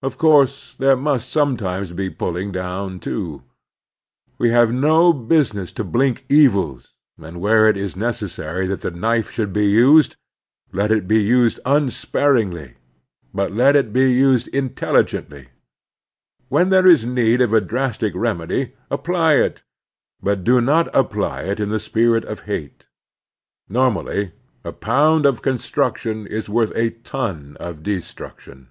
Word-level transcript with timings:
Of 0.00 0.16
course 0.16 0.76
there 0.78 0.94
must 0.94 1.28
sometimes 1.28 1.90
be 1.92 2.08
pulling 2.08 2.52
down, 2.52 3.00
too. 3.00 3.42
We 4.38 4.50
have 4.50 4.72
no 4.72 5.12
business 5.12 5.72
to 5.72 5.82
blink 5.82 6.24
evils, 6.28 6.94
and 7.20 7.40
where 7.40 7.66
it 7.66 7.76
is 7.76 7.96
necessary 7.96 8.68
that 8.68 8.82
the 8.82 8.92
knife 8.92 9.28
should 9.28 9.52
be 9.52 9.66
used, 9.66 10.14
let 10.70 10.92
it 10.92 11.08
be 11.08 11.20
used 11.20 11.58
unsparingly, 11.66 12.74
but 13.34 13.50
let 13.50 13.74
it 13.74 13.92
be 13.92 14.12
used 14.12 14.46
intel 14.52 14.92
ligently. 15.02 15.48
When 16.48 16.68
there 16.68 16.86
is 16.86 17.04
need 17.04 17.40
of 17.40 17.52
a 17.52 17.60
drastic 17.60 18.12
remedy, 18.14 18.74
apply 18.92 19.32
it, 19.38 19.64
but 20.22 20.44
do 20.44 20.60
not 20.60 20.94
apply 20.94 21.40
it 21.42 21.58
in 21.58 21.70
the 21.70 21.80
spirit 21.80 22.24
of 22.24 22.42
hate. 22.42 22.86
Normally 23.68 24.30
a 24.62 24.72
poimd 24.72 25.24
of 25.26 25.42
construction 25.42 26.24
is 26.24 26.48
worth 26.48 26.70
a 26.76 26.90
ton 26.90 27.56
of 27.58 27.82
destruction. 27.82 28.68